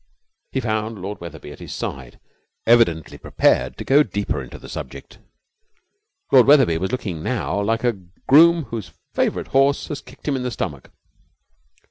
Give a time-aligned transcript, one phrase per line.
[0.51, 2.19] He found Lord Wetherby at his side,
[2.65, 5.19] evidently prepared to go deeper into the subject.
[6.31, 10.41] Lord Wetherby was looking now like a groom whose favourite horse has kicked him in
[10.41, 10.89] the stomach.